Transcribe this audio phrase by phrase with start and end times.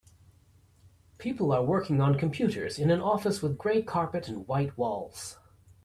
[1.19, 5.37] People are working on computers in an office with gray carpet and white walls.